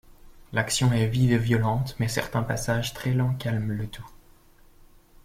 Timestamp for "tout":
3.85-4.09